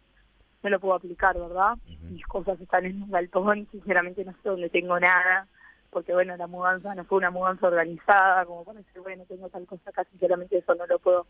no 0.61 0.69
lo 0.69 0.79
puedo 0.81 0.95
aplicar, 0.95 1.39
¿verdad? 1.39 1.77
Mis 2.09 2.25
cosas 2.25 2.59
están 2.59 2.85
en 2.85 3.01
un 3.01 3.09
galpón, 3.09 3.65
sinceramente 3.71 4.25
no 4.25 4.33
sé 4.33 4.49
dónde 4.49 4.69
tengo 4.69 4.99
nada, 4.99 5.47
porque 5.91 6.13
bueno, 6.13 6.35
la 6.37 6.47
mudanza 6.47 6.93
no 6.95 7.03
fue 7.05 7.17
una 7.17 7.31
mudanza 7.31 7.67
organizada, 7.67 8.45
como 8.45 8.63
para 8.63 8.79
decir, 8.79 9.01
bueno, 9.01 9.23
tengo 9.27 9.49
tal 9.49 9.65
cosa 9.65 9.89
acá, 9.89 10.03
sinceramente 10.05 10.57
eso 10.57 10.75
no 10.75 10.85
lo 10.85 10.99
puedo, 10.99 11.25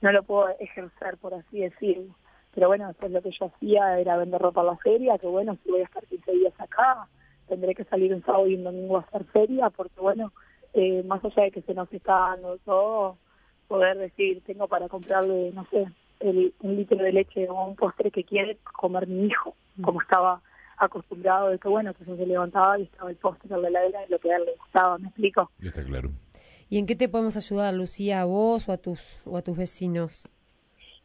no 0.00 0.12
lo 0.12 0.22
puedo 0.22 0.48
ejercer, 0.58 1.16
por 1.18 1.34
así 1.34 1.60
decirlo. 1.60 2.14
Pero 2.52 2.66
bueno, 2.66 2.88
después 2.88 3.12
lo 3.12 3.22
que 3.22 3.30
yo 3.30 3.46
hacía 3.46 3.98
era 4.00 4.16
vender 4.16 4.40
ropa 4.40 4.62
a 4.62 4.64
la 4.64 4.76
feria, 4.78 5.18
que 5.18 5.26
bueno, 5.26 5.56
si 5.62 5.70
voy 5.70 5.80
a 5.80 5.84
estar 5.84 6.04
15 6.04 6.32
días 6.32 6.54
acá, 6.58 7.06
tendré 7.46 7.74
que 7.74 7.84
salir 7.84 8.12
un 8.12 8.24
sábado 8.24 8.46
y 8.48 8.56
un 8.56 8.64
domingo 8.64 8.96
a 8.96 9.00
hacer 9.00 9.24
feria, 9.26 9.70
porque 9.70 10.00
bueno, 10.00 10.32
eh, 10.74 11.02
más 11.04 11.24
allá 11.24 11.44
de 11.44 11.50
que 11.52 11.62
se 11.62 11.74
nos 11.74 11.92
está 11.92 12.12
dando 12.12 12.58
todo, 12.58 13.18
poder 13.68 13.98
decir, 13.98 14.42
tengo 14.44 14.66
para 14.66 14.88
comprarle, 14.88 15.52
no 15.52 15.64
sé, 15.66 15.86
el, 16.18 16.52
un 16.60 16.76
litro 16.76 16.98
de 16.98 17.12
leche 17.12 17.48
o 17.48 17.64
un 17.64 17.76
postre 17.76 18.10
que 18.10 18.24
quiere 18.24 18.58
comer 18.76 19.06
mi 19.06 19.26
hijo, 19.26 19.54
como 19.80 20.00
estaba 20.02 20.42
acostumbrado 20.80 21.48
de 21.48 21.58
que, 21.58 21.68
bueno, 21.68 21.94
que 21.94 22.04
se 22.04 22.26
levantaba 22.26 22.78
y 22.78 22.84
estaba 22.84 23.10
el 23.10 23.16
postre 23.16 23.54
en 23.54 23.62
la 23.62 23.68
heladera 23.68 24.00
de 24.00 24.08
lo 24.08 24.18
que 24.18 24.32
a 24.32 24.36
él 24.36 24.44
le 24.44 24.56
gustaba, 24.56 24.98
¿me 24.98 25.08
explico? 25.08 25.50
está 25.62 25.84
claro. 25.84 26.10
¿Y 26.68 26.78
en 26.78 26.86
qué 26.86 26.94
te 26.94 27.08
podemos 27.08 27.36
ayudar, 27.36 27.74
Lucía, 27.74 28.22
a 28.22 28.24
vos 28.24 28.68
o 28.68 28.72
a 28.72 28.78
tus, 28.78 29.20
o 29.26 29.36
a 29.36 29.42
tus 29.42 29.56
vecinos? 29.56 30.22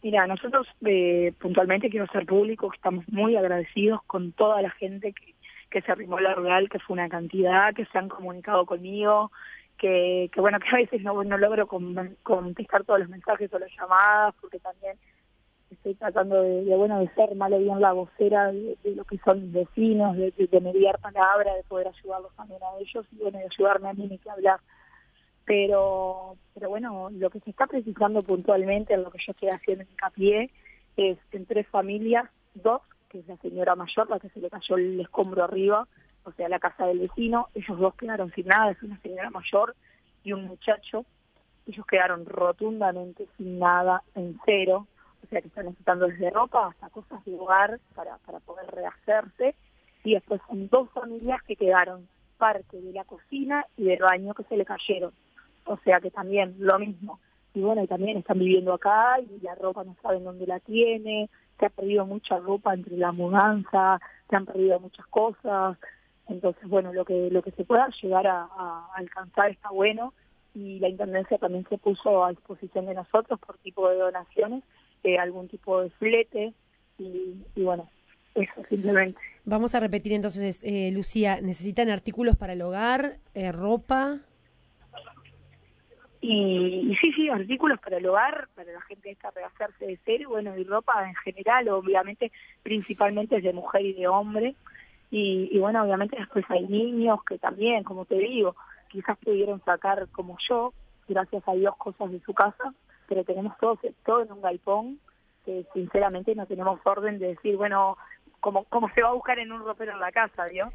Mira, 0.04 0.28
nosotros 0.28 0.68
eh, 0.86 1.34
puntualmente 1.40 1.90
quiero 1.90 2.06
ser 2.08 2.26
público, 2.26 2.72
estamos 2.74 3.04
muy 3.10 3.36
agradecidos 3.36 4.02
con 4.06 4.32
toda 4.34 4.62
la 4.62 4.70
gente 4.70 5.14
que, 5.14 5.34
que 5.72 5.82
se 5.82 5.92
arrimó 5.92 6.18
a 6.18 6.22
la 6.22 6.36
rural, 6.36 6.70
que 6.70 6.80
fue 6.80 6.94
una 6.94 7.10
cantidad, 7.10 7.74
que 7.74 7.86
se 7.86 7.98
han 7.98 8.10
comunicado 8.10 8.66
conmigo, 8.68 9.32
que, 9.78 10.30
que 10.32 10.40
bueno, 10.40 10.60
que 10.60 10.70
a 10.70 10.78
veces 10.78 11.02
no, 11.02 11.24
no 11.24 11.38
logro 11.38 11.68
contestar 11.68 12.84
todos 12.84 13.00
los 13.00 13.10
mensajes 13.10 13.52
o 13.52 13.60
las 13.60 13.72
llamadas, 13.76 14.36
porque 14.40 14.60
también 14.60 14.98
estoy 15.72 15.96
tratando 15.96 16.42
de, 16.42 16.64
bueno 16.76 17.00
de 17.00 17.10
ser 17.16 17.36
mal 17.36 17.54
o 17.54 17.60
bien 17.60 17.82
la 17.82 17.94
vocera 17.94 18.52
de, 18.52 18.78
lo 18.96 19.04
que 19.06 19.18
son 19.20 19.42
mis 19.42 19.54
vecinos, 19.54 20.16
de, 20.16 20.32
de, 20.32 20.62
mediar 20.62 21.00
palabra, 21.00 21.54
de 21.54 21.64
poder 21.64 21.88
ayudarlos 21.88 22.34
también 22.36 22.62
a 22.64 22.80
ellos 22.80 23.06
y 23.12 23.18
bueno 23.18 23.40
de 23.40 23.46
ayudarme 23.46 23.90
a 23.90 23.94
mí 23.94 24.08
ni 24.08 24.18
que 24.18 24.30
hablar. 24.30 24.60
Pero, 25.46 26.36
pero 26.54 26.70
bueno, 26.70 27.10
lo 27.12 27.30
que 27.30 27.40
se 27.40 27.52
está 27.52 27.68
precisando 27.68 28.24
puntualmente, 28.24 28.94
en 28.94 29.04
lo 29.04 29.12
que 29.12 29.20
yo 29.26 29.32
estoy 29.32 29.50
haciendo 29.50 29.84
en 29.84 29.92
hincapié, 29.92 30.52
es 30.98 31.18
en 31.32 31.46
tres 31.46 31.68
familias, 31.68 32.30
dos, 32.56 32.82
que 33.10 33.20
es 33.20 33.28
la 33.28 33.38
señora 33.38 33.76
mayor, 33.76 34.10
la 34.10 34.20
que 34.20 34.30
se 34.30 34.40
le 34.40 34.50
cayó 34.50 34.76
el 34.76 35.00
escombro 35.00 35.44
arriba, 35.44 35.88
o 36.24 36.32
sea, 36.32 36.50
la 36.50 36.60
casa 36.60 36.88
del 36.88 37.00
vecino, 37.00 37.50
ellos 37.54 37.78
dos 37.78 37.94
quedaron 37.96 38.32
sin 38.32 38.48
nada, 38.48 38.72
es 38.72 38.82
una 38.82 39.00
señora 39.02 39.30
mayor 39.30 39.76
y 40.24 40.34
un 40.34 40.46
muchacho, 40.46 41.06
ellos 41.68 41.86
quedaron 41.86 42.26
rotundamente 42.26 43.28
sin 43.38 43.60
nada, 43.60 44.02
en 44.16 44.40
cero, 44.46 44.88
o 45.26 45.30
sea 45.30 45.42
que 45.42 45.48
están 45.48 45.66
necesitando 45.66 46.08
desde 46.08 46.30
ropa 46.30 46.68
hasta 46.68 46.90
cosas 46.90 47.24
de 47.26 47.36
hogar 47.36 47.80
para, 47.96 48.18
para 48.20 48.40
poder 48.40 48.68
rehacerse, 48.68 49.56
y 50.04 50.14
después 50.14 50.40
son 50.48 50.70
dos 50.70 50.90
familias 50.92 51.42
que 51.44 51.56
quedaron 51.56 52.08
parte 52.38 52.80
de 52.80 52.94
la 52.94 53.04
cocina 53.06 53.66
y 53.76 53.86
del 53.86 54.00
baño 54.00 54.34
que 54.34 54.44
se 54.44 54.58
le 54.58 54.66
cayeron, 54.66 55.12
o 55.66 55.78
sea 55.78 56.00
que 56.00 56.12
también 56.12 56.56
lo 56.60 56.78
mismo, 56.80 57.20
y 57.54 57.62
bueno, 57.62 57.84
y 57.84 57.88
también 57.88 58.18
están 58.18 58.40
viviendo 58.40 58.74
acá 58.74 59.20
y 59.20 59.40
la 59.42 59.56
ropa 59.56 59.84
no 59.84 59.96
saben 60.02 60.24
dónde 60.24 60.46
la 60.46 60.60
tiene, 60.60 61.30
se 61.58 61.66
ha 61.66 61.70
perdido 61.70 62.06
mucha 62.06 62.38
ropa 62.38 62.74
entre 62.74 62.98
la 62.98 63.12
mudanza, 63.12 64.00
se 64.30 64.36
han 64.36 64.46
perdido 64.46 64.80
muchas 64.80 65.08
cosas, 65.08 65.78
entonces 66.28 66.68
bueno, 66.68 66.92
lo 66.92 67.06
que 67.06 67.30
lo 67.32 67.42
que 67.42 67.52
se 67.52 67.64
pueda 67.64 67.88
llegar 68.02 68.28
a, 68.28 68.42
a 68.44 68.90
alcanzar 68.96 69.52
está 69.52 69.70
bueno. 69.70 70.14
Y 70.54 70.80
la 70.80 70.88
Intendencia 70.88 71.38
también 71.38 71.66
se 71.68 71.78
puso 71.78 72.24
a 72.24 72.30
disposición 72.30 72.86
de 72.86 72.94
nosotros 72.94 73.38
por 73.42 73.58
tipo 73.58 73.90
de 73.90 73.98
donaciones 73.98 74.64
algún 75.20 75.48
tipo 75.48 75.82
de 75.82 75.90
flete 75.92 76.54
y, 76.98 77.36
bueno, 77.56 77.90
eso 78.34 78.54
simplemente. 78.70 79.20
Vamos 79.44 79.76
a 79.76 79.80
repetir 79.80 80.14
entonces, 80.14 80.64
eh, 80.64 80.92
Lucía, 80.92 81.40
¿necesitan 81.42 81.90
artículos 81.90 82.36
para 82.36 82.54
el 82.54 82.62
hogar, 82.62 83.18
eh, 83.34 83.52
ropa? 83.52 84.20
Y, 86.22 86.96
sí, 87.00 87.12
sí, 87.14 87.30
artículos 87.30 87.80
para 87.80 87.98
el 87.98 88.06
hogar, 88.08 88.48
para 88.56 88.72
la 88.72 88.82
gente 88.82 89.04
que 89.04 89.12
está 89.12 89.30
rehacerse 89.30 89.86
de 89.86 90.00
cero, 90.04 90.30
bueno, 90.30 90.58
y 90.58 90.64
ropa 90.64 91.08
en 91.08 91.14
general, 91.16 91.70
obviamente, 91.70 92.32
principalmente 92.64 93.38
es 93.38 93.44
de 93.44 93.54
mujer 93.54 93.86
y 93.86 93.94
de 93.94 94.08
hombre. 94.08 94.56
Y, 95.12 95.50
y 95.52 95.60
bueno, 95.60 95.84
obviamente 95.84 96.18
después 96.18 96.44
hay 96.50 96.66
niños 96.68 97.24
que 97.24 97.38
también, 97.38 97.84
como 97.84 98.06
te 98.06 98.16
digo, 98.16 98.56
quizás 98.90 99.18
pudieron 99.20 99.64
sacar 99.64 100.08
como 100.10 100.38
yo, 100.50 100.74
gracias 101.08 101.48
a 101.48 101.54
Dios, 101.54 101.76
cosas 101.78 102.12
de 102.12 102.20
su 102.22 102.34
casa, 102.34 102.74
pero 103.08 103.24
tenemos 103.24 103.58
todo, 103.58 103.80
todo 104.06 104.24
en 104.24 104.32
un 104.32 104.42
galpón 104.42 105.00
que 105.46 105.66
sinceramente 105.74 106.36
no 106.36 106.46
tenemos 106.46 106.80
orden 106.84 107.20
de 107.20 107.28
decir, 107.28 107.56
bueno, 107.56 107.98
como, 108.40 108.66
como 108.66 108.90
se 108.90 109.02
va 109.02 109.10
a 109.10 109.14
buscar 109.14 109.40
en 109.40 109.52
un 109.52 109.64
ropero 109.64 109.94
en 109.94 110.00
la 110.00 110.12
casa, 110.12 110.46
¿vio? 110.46 110.70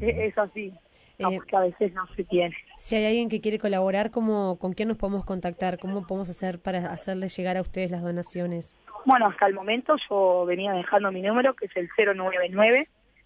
Es, 0.00 0.36
así. 0.36 0.72
Eh, 1.18 1.38
que 1.46 1.56
a 1.56 1.60
veces 1.60 1.92
no 1.94 2.06
se 2.14 2.24
tiene. 2.24 2.54
Si 2.76 2.94
hay 2.94 3.06
alguien 3.06 3.28
que 3.28 3.40
quiere 3.40 3.58
colaborar, 3.58 4.10
¿cómo, 4.10 4.58
¿con 4.58 4.72
quién 4.72 4.88
nos 4.88 4.98
podemos 4.98 5.24
contactar? 5.24 5.78
¿Cómo 5.78 6.06
podemos 6.06 6.30
hacer 6.30 6.60
para 6.60 6.92
hacerles 6.92 7.36
llegar 7.36 7.56
a 7.56 7.62
ustedes 7.62 7.90
las 7.90 8.02
donaciones? 8.02 8.76
Bueno, 9.04 9.26
hasta 9.26 9.46
el 9.46 9.54
momento 9.54 9.96
yo 10.08 10.44
venía 10.46 10.72
dejando 10.72 11.10
mi 11.10 11.22
número, 11.22 11.54
que 11.54 11.66
es 11.66 11.76
el 11.76 11.88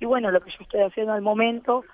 y 0.01 0.05
bueno, 0.05 0.31
lo 0.31 0.41
que 0.41 0.51
yo 0.51 0.59
estoy 0.61 0.81
haciendo 0.81 1.13
al 1.13 1.23
momento 1.23 1.85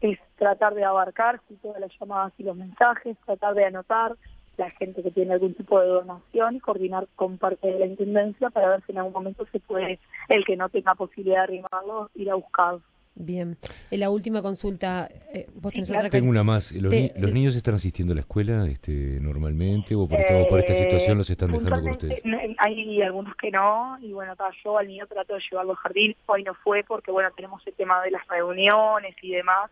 es 0.00 0.18
tratar 0.36 0.74
de 0.74 0.84
abarcar 0.84 1.40
todas 1.62 1.80
las 1.80 1.92
llamadas 1.98 2.32
y 2.38 2.42
los 2.42 2.56
mensajes, 2.56 3.16
tratar 3.26 3.54
de 3.54 3.66
anotar 3.66 4.16
la 4.56 4.70
gente 4.70 5.02
que 5.02 5.10
tiene 5.10 5.34
algún 5.34 5.54
tipo 5.54 5.80
de 5.80 5.88
donación 5.88 6.56
y 6.56 6.60
coordinar 6.60 7.06
con 7.16 7.38
parte 7.38 7.66
de 7.66 7.78
la 7.78 7.86
intendencia 7.86 8.50
para 8.50 8.68
ver 8.68 8.82
si 8.84 8.92
en 8.92 8.98
algún 8.98 9.12
momento 9.12 9.46
se 9.52 9.60
puede, 9.60 9.98
el 10.28 10.44
que 10.44 10.56
no 10.56 10.68
tenga 10.68 10.94
posibilidad 10.94 11.38
de 11.38 11.42
arrimarlo, 11.44 12.10
ir 12.14 12.30
a 12.30 12.34
buscarlo. 12.34 12.82
Bien. 13.14 13.58
En 13.90 14.00
la 14.00 14.08
última 14.10 14.40
consulta, 14.40 15.08
eh, 15.34 15.46
vos 15.54 15.72
tenés 15.72 15.90
Tengo 16.10 16.30
una 16.30 16.44
más. 16.44 16.72
¿Los, 16.72 16.94
¿Los, 17.16 17.32
niños 17.32 17.54
están 17.54 17.74
asistiendo 17.74 18.12
a 18.12 18.14
la 18.14 18.22
escuela 18.22 18.66
este, 18.66 19.18
normalmente 19.20 19.94
o 19.94 20.08
por, 20.08 20.20
esta, 20.20 20.48
por 20.48 20.60
esta 20.60 20.74
situación 20.74 21.18
los 21.18 21.28
están 21.28 21.50
dejando 21.50 21.80
con 21.80 21.90
ustedes? 21.90 22.22
Hay 22.58 23.02
algunos 23.02 23.36
que 23.36 23.50
no 23.50 23.98
y 24.00 24.12
bueno, 24.12 24.34
yo 24.64 24.78
al 24.78 24.86
niño 24.86 25.06
trato 25.06 25.34
de 25.34 25.40
llevarlo 25.50 25.72
al 25.72 25.78
jardín. 25.78 26.16
Hoy 26.26 26.44
no 26.44 26.54
fue 26.54 26.84
porque 26.84 27.10
bueno, 27.10 27.30
tenemos 27.34 27.66
el 27.66 27.74
tema 27.74 28.02
de 28.02 28.12
las 28.12 28.26
reuniones 28.28 29.14
y 29.22 29.32
demás, 29.32 29.70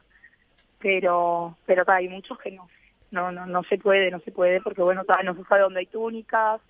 pero 0.79 1.57
pero 1.65 1.85
hay 1.87 2.09
muchos 2.09 2.39
que 2.39 2.51
no. 2.51 2.69
No, 3.11 3.33
no, 3.33 3.47
no 3.47 3.63
se 3.65 3.79
puede, 3.79 4.11
no 4.11 4.21
se 4.21 4.33
puede 4.33 4.61
porque 4.61 4.83
bueno, 4.83 5.03
no 5.25 5.35
se 5.35 5.45
sabe 5.45 5.63
dónde 5.63 5.81
hay 5.81 5.87
túnicas, 5.87 6.61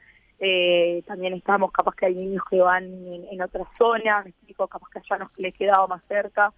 eh, 0.41 1.03
también 1.07 1.35
estamos, 1.35 1.73
capaz 1.73 1.97
que 1.97 2.07
hay 2.07 2.15
niños 2.15 2.43
que 2.49 2.61
van 2.61 2.85
en, 2.85 3.43
otras 3.43 3.67
zonas, 3.77 4.25
capaz 4.67 4.89
que 4.93 4.99
allá 4.99 5.25
nos 5.25 5.39
les 5.39 5.55
quedado 5.55 5.87
más 5.87 6.03
cerca, 6.09 6.53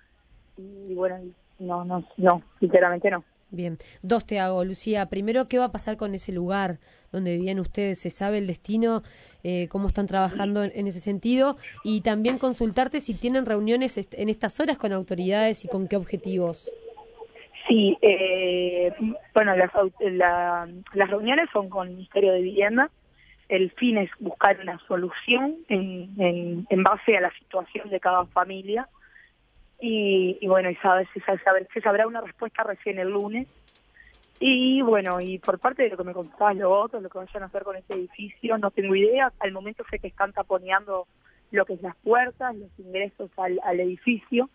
y 0.57 0.95
bueno, 0.95 1.19
no, 1.59 1.85
no, 1.85 2.05
no, 2.17 2.43
sinceramente 2.59 3.11
no. 3.11 3.25
Bien, 3.53 3.79
dos 4.03 4.25
te 4.25 4.39
hago, 4.39 4.65
Lucía. 4.65 5.07
Primero, 5.07 5.49
¿qué 5.49 5.59
va 5.59 5.67
a 5.67 5.73
pasar 5.73 5.97
con 5.97 6.15
ese 6.15 6.33
lugar 6.33 6.79
donde 7.11 7.37
vivían 7.37 7.59
ustedes? 7.59 7.99
¿Se 7.99 8.11
sabe 8.11 8.39
el 8.39 8.47
destino? 8.47 9.03
Eh, 9.43 9.67
¿Cómo 9.69 9.89
están 9.89 10.07
trabajando 10.07 10.63
en, 10.63 10.87
ese 10.87 11.01
sentido? 11.01 11.57
Y 11.83 12.03
también 12.03 12.39
consultarte 12.39 13.01
si 13.01 13.15
tienen 13.15 13.47
reuniones 13.47 13.99
en 14.13 14.29
estas 14.29 14.61
horas 14.61 14.79
con 14.79 14.93
autoridades 14.93 15.65
y 15.65 15.69
con 15.69 15.89
qué 15.89 15.97
objetivos. 15.97 16.71
Sí, 17.67 17.99
eh, 18.03 18.93
bueno, 19.35 19.57
las, 19.57 19.71
las 20.95 21.11
reuniones 21.11 21.49
son 21.53 21.69
con 21.69 21.89
el 21.89 21.95
Ministerio 21.95 22.33
de 22.33 22.43
Vivienda, 22.43 22.91
el 23.51 23.73
fin 23.73 23.99
es 23.99 24.11
buscar 24.21 24.61
una 24.61 24.79
solución 24.87 25.57
en, 25.69 26.15
en, 26.19 26.67
en 26.71 26.83
base 26.83 27.17
a 27.17 27.21
la 27.21 27.33
situación 27.33 27.91
de 27.91 27.99
cada 27.99 28.25
familia 28.27 28.89
y, 29.81 30.39
y 30.41 30.47
bueno, 30.47 30.71
y 30.71 30.77
sabe, 30.77 31.09
se, 31.13 31.21
sabe, 31.21 31.67
se 31.75 31.81
sabrá 31.81 32.07
una 32.07 32.21
respuesta 32.21 32.63
recién 32.63 32.99
el 32.99 33.11
lunes. 33.11 33.49
Y 34.39 34.81
bueno, 34.83 35.21
y 35.21 35.39
por 35.39 35.59
parte 35.59 35.83
de 35.83 35.91
lo 35.91 35.97
que 35.97 36.05
me 36.05 36.15
contabas 36.15 36.57
lo 36.57 36.71
otro, 36.71 37.01
lo 37.01 37.11
que 37.11 37.19
vayan 37.19 37.43
a 37.43 37.47
hacer 37.47 37.63
con 37.63 37.77
este 37.77 37.95
edificio, 37.95 38.57
no 38.57 38.71
tengo 38.71 38.95
idea. 38.95 39.33
Al 39.41 39.53
momento 39.53 39.85
sé 39.91 39.99
que 39.99 40.09
están 40.09 40.33
taponeando 40.33 41.07
lo 41.51 41.65
que 41.67 41.75
es 41.75 41.83
las 41.83 41.97
puertas, 41.97 42.55
los 42.55 42.71
ingresos 42.79 43.31
al, 43.37 43.61
al 43.65 43.81
edificio, 43.81 44.49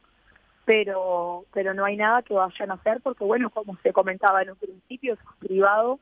pero 0.64 1.46
pero 1.54 1.74
no 1.74 1.86
hay 1.86 1.98
nada 1.98 2.24
que 2.24 2.34
vayan 2.34 2.72
a 2.72 2.76
hacer 2.76 3.02
porque, 3.02 3.26
bueno, 3.26 3.50
como 3.50 3.78
se 3.84 3.94
comentaba 3.94 4.42
en 4.42 4.52
un 4.52 4.56
principio, 4.56 5.14
es 5.14 5.20
privado, 5.40 6.00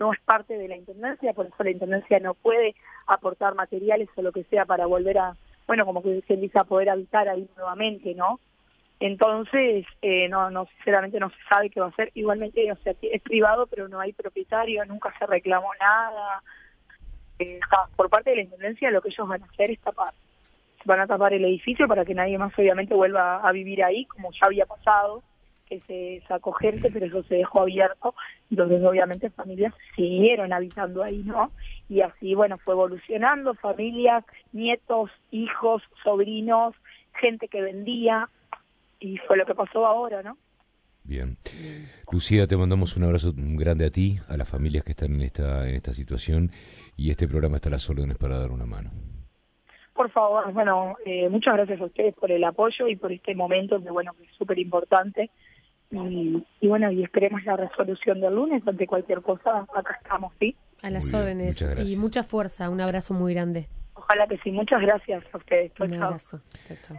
no 0.00 0.12
es 0.12 0.20
parte 0.20 0.56
de 0.56 0.66
la 0.66 0.76
Intendencia, 0.76 1.34
por 1.34 1.46
eso 1.46 1.62
la 1.62 1.70
Intendencia 1.70 2.18
no 2.18 2.34
puede 2.34 2.74
aportar 3.06 3.54
materiales 3.54 4.08
o 4.16 4.22
lo 4.22 4.32
que 4.32 4.44
sea 4.44 4.64
para 4.64 4.86
volver 4.86 5.18
a, 5.18 5.36
bueno, 5.66 5.84
como 5.84 6.02
que 6.02 6.22
se 6.26 6.36
dice, 6.36 6.58
a 6.58 6.64
poder 6.64 6.88
habitar 6.88 7.28
ahí 7.28 7.46
nuevamente, 7.56 8.14
¿no? 8.14 8.40
Entonces, 8.98 9.86
eh, 10.02 10.28
no, 10.28 10.50
no, 10.50 10.66
sinceramente 10.76 11.20
no 11.20 11.30
se 11.30 11.36
sabe 11.48 11.70
qué 11.70 11.80
va 11.80 11.86
a 11.86 11.90
hacer. 11.90 12.10
Igualmente, 12.14 12.70
o 12.72 12.76
sea, 12.76 12.94
es 13.00 13.22
privado, 13.22 13.66
pero 13.66 13.88
no 13.88 14.00
hay 14.00 14.12
propietario, 14.12 14.84
nunca 14.86 15.12
se 15.18 15.26
reclamó 15.26 15.68
nada. 15.78 16.42
Eh, 17.38 17.60
por 17.96 18.10
parte 18.10 18.30
de 18.30 18.36
la 18.36 18.42
Intendencia, 18.42 18.90
lo 18.90 19.00
que 19.00 19.08
ellos 19.08 19.28
van 19.28 19.42
a 19.42 19.46
hacer 19.46 19.70
es 19.70 19.80
tapar. 19.80 20.12
Van 20.84 21.00
a 21.00 21.06
tapar 21.06 21.34
el 21.34 21.44
edificio 21.44 21.86
para 21.88 22.04
que 22.04 22.14
nadie 22.14 22.38
más, 22.38 22.58
obviamente, 22.58 22.94
vuelva 22.94 23.36
a 23.36 23.52
vivir 23.52 23.84
ahí, 23.84 24.06
como 24.06 24.32
ya 24.32 24.46
había 24.46 24.66
pasado, 24.66 25.22
que 25.70 25.80
se 25.86 26.22
sacó 26.26 26.52
gente, 26.52 26.90
pero 26.90 27.06
eso 27.06 27.22
se 27.22 27.36
dejó 27.36 27.60
abierto. 27.60 28.14
Entonces, 28.50 28.84
obviamente, 28.84 29.30
familias 29.30 29.72
siguieron 29.96 30.52
habitando 30.52 31.02
ahí, 31.02 31.22
¿no? 31.24 31.52
Y 31.88 32.02
así, 32.02 32.34
bueno, 32.34 32.58
fue 32.58 32.74
evolucionando, 32.74 33.54
familias, 33.54 34.24
nietos, 34.52 35.10
hijos, 35.30 35.82
sobrinos, 36.02 36.74
gente 37.14 37.48
que 37.48 37.62
vendía, 37.62 38.28
y 38.98 39.16
fue 39.18 39.36
lo 39.36 39.46
que 39.46 39.54
pasó 39.54 39.86
ahora, 39.86 40.22
¿no? 40.22 40.36
Bien. 41.04 41.38
Lucía, 42.12 42.46
te 42.46 42.56
mandamos 42.56 42.96
un 42.96 43.04
abrazo 43.04 43.32
grande 43.34 43.86
a 43.86 43.90
ti, 43.90 44.18
a 44.28 44.36
las 44.36 44.48
familias 44.48 44.84
que 44.84 44.90
están 44.90 45.14
en 45.14 45.22
esta, 45.22 45.68
en 45.68 45.74
esta 45.74 45.94
situación 45.94 46.50
y 46.96 47.10
este 47.10 47.26
programa 47.26 47.56
está 47.56 47.68
a 47.68 47.72
las 47.72 47.88
órdenes 47.88 48.18
para 48.18 48.38
dar 48.38 48.50
una 48.50 48.66
mano. 48.66 48.90
Por 49.94 50.10
favor, 50.10 50.52
bueno, 50.52 50.96
eh, 51.04 51.28
muchas 51.28 51.54
gracias 51.54 51.80
a 51.80 51.84
ustedes 51.84 52.14
por 52.14 52.30
el 52.30 52.44
apoyo 52.44 52.86
y 52.88 52.96
por 52.96 53.12
este 53.12 53.34
momento 53.34 53.82
que, 53.82 53.90
bueno, 53.90 54.12
que 54.14 54.24
es 54.24 54.32
súper 54.36 54.58
importante. 54.58 55.30
Y, 55.90 56.46
y, 56.60 56.68
bueno, 56.68 56.90
y 56.92 57.02
esperemos 57.02 57.44
la 57.44 57.56
resolución 57.56 58.20
del 58.20 58.34
lunes 58.34 58.62
ante 58.66 58.86
cualquier 58.86 59.22
cosa. 59.22 59.66
Acá 59.74 59.98
estamos, 60.02 60.32
¿sí? 60.38 60.56
A 60.82 60.90
las 60.90 61.12
órdenes 61.12 61.60
y 61.84 61.96
mucha 61.96 62.22
fuerza. 62.22 62.70
Un 62.70 62.80
abrazo 62.80 63.12
muy 63.12 63.34
grande. 63.34 63.68
Ojalá 63.94 64.26
que 64.26 64.38
sí. 64.38 64.50
Muchas 64.50 64.80
gracias 64.80 65.24
a 65.32 65.36
ustedes. 65.36 65.72
Un 65.80 65.94
abrazo. 66.02 66.40
Chao, 66.66 66.76
chao. 66.82 66.96